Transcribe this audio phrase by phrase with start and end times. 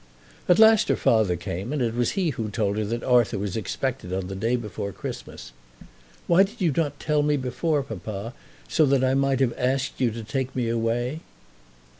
[0.49, 3.55] At last her father came, and it was he who told her that Arthur was
[3.55, 5.51] expected on the day before Christmas.
[6.25, 8.33] "Why did you not tell me before, papa,
[8.67, 11.19] so that I might have asked you to take me away?"